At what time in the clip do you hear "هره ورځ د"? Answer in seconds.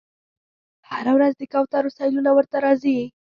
0.89-1.41